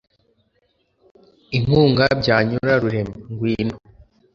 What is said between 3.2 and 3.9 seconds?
ngwino